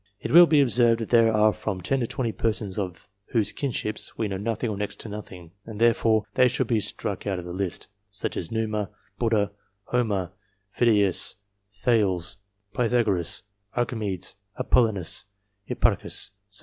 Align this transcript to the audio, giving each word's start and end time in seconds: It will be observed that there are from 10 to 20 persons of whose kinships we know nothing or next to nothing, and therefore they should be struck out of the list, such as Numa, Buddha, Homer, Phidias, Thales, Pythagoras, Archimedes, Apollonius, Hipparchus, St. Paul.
It 0.19 0.31
will 0.31 0.47
be 0.47 0.61
observed 0.61 0.99
that 0.99 1.09
there 1.09 1.31
are 1.31 1.53
from 1.53 1.79
10 1.79 1.99
to 1.99 2.07
20 2.07 2.31
persons 2.31 2.79
of 2.79 3.07
whose 3.33 3.51
kinships 3.51 4.17
we 4.17 4.27
know 4.27 4.37
nothing 4.37 4.71
or 4.71 4.75
next 4.75 4.99
to 5.01 5.09
nothing, 5.09 5.51
and 5.63 5.79
therefore 5.79 6.25
they 6.33 6.47
should 6.47 6.65
be 6.65 6.79
struck 6.79 7.27
out 7.27 7.37
of 7.37 7.45
the 7.45 7.53
list, 7.53 7.87
such 8.09 8.35
as 8.35 8.51
Numa, 8.51 8.89
Buddha, 9.19 9.51
Homer, 9.83 10.31
Phidias, 10.71 11.35
Thales, 11.69 12.37
Pythagoras, 12.73 13.43
Archimedes, 13.75 14.37
Apollonius, 14.57 15.25
Hipparchus, 15.65 16.31
St. 16.49 16.49
Paul. 16.49 16.59